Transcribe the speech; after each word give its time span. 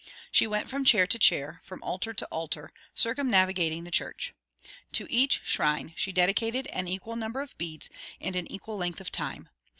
She 0.31 0.47
went 0.47 0.67
from 0.67 0.83
chair 0.83 1.05
to 1.05 1.19
chair, 1.19 1.61
from 1.63 1.83
altar 1.83 2.11
to 2.11 2.25
altar, 2.31 2.71
circumnavigating 2.95 3.83
the 3.83 3.91
church. 3.91 4.33
To 4.93 5.05
each 5.11 5.43
shrine 5.43 5.93
she 5.95 6.11
dedicated 6.11 6.65
an 6.73 6.87
equal 6.87 7.15
number 7.15 7.39
of 7.39 7.55
beads 7.59 7.87
and 8.19 8.35
an 8.35 8.51
equal 8.51 8.77
length 8.77 8.99
of 8.99 9.11
time. 9.11 9.49